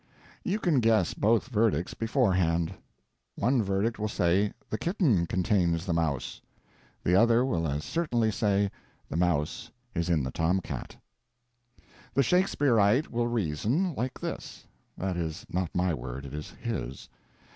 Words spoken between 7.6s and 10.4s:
as certainly say the mouse is in the